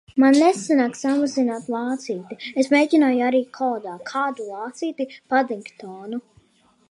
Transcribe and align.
Man 0.21 0.35
nesanāk 0.43 0.95
samazināt 0.99 1.67
lācīti. 1.73 2.37
Es 2.63 2.71
mēģināju 2.75 3.23
arī 3.27 3.43
kodā. 3.59 3.93
Kādu 4.13 4.49
lācīti? 4.49 5.07
Padingtonu. 5.35 6.23